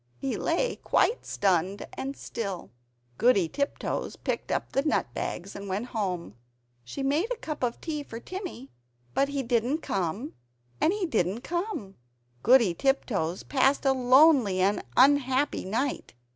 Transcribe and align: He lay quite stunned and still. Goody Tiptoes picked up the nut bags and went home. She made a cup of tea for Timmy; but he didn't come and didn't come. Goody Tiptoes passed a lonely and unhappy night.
He 0.17 0.35
lay 0.35 0.77
quite 0.77 1.27
stunned 1.27 1.85
and 1.93 2.17
still. 2.17 2.71
Goody 3.19 3.47
Tiptoes 3.47 4.15
picked 4.15 4.51
up 4.51 4.71
the 4.73 4.81
nut 4.81 5.13
bags 5.13 5.55
and 5.55 5.67
went 5.69 5.85
home. 5.93 6.33
She 6.83 7.03
made 7.03 7.31
a 7.31 7.35
cup 7.37 7.61
of 7.61 7.79
tea 7.79 8.01
for 8.01 8.19
Timmy; 8.19 8.71
but 9.13 9.29
he 9.29 9.43
didn't 9.43 9.83
come 9.83 10.33
and 10.81 10.91
didn't 11.11 11.41
come. 11.41 11.97
Goody 12.41 12.73
Tiptoes 12.73 13.43
passed 13.43 13.85
a 13.85 13.93
lonely 13.93 14.59
and 14.59 14.83
unhappy 14.97 15.65
night. 15.65 16.15